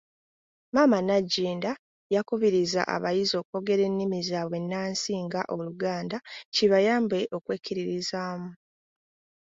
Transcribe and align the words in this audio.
Maama 0.73 0.99
Nagginda 1.07 1.71
yakubiriza 2.15 2.81
abayizi 2.95 3.33
okwogera 3.41 3.81
ennimi 3.89 4.19
zaabwe 4.29 4.55
ennansi 4.61 5.11
nga; 5.25 5.41
Oluganda 5.55 6.17
kibayambe 6.53 7.19
okwekkiririzaamu. 7.37 8.51